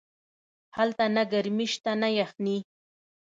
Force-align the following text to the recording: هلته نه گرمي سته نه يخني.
هلته 0.77 1.03
نه 1.15 1.23
گرمي 1.31 1.67
سته 1.73 1.91
نه 2.01 2.09
يخني. 2.19 2.57